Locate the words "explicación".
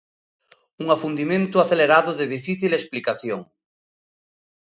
2.73-3.41